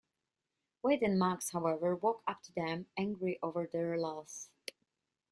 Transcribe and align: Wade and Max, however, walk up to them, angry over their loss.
Wade 0.81 1.03
and 1.03 1.19
Max, 1.19 1.51
however, 1.51 1.95
walk 1.95 2.23
up 2.27 2.41
to 2.41 2.51
them, 2.53 2.87
angry 2.97 3.37
over 3.43 3.67
their 3.71 3.99
loss. 3.99 4.49